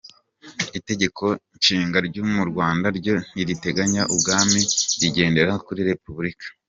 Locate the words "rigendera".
5.01-5.51